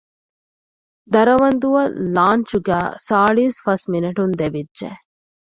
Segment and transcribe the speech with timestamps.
[1.13, 4.89] ދަރަވަންދުއަށް ލާންޗުގައި ސާޅީސް ފަސް މިނެޓުން ދެވިއްޖެ